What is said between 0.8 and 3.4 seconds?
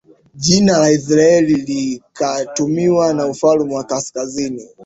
Israeli likatumiwa na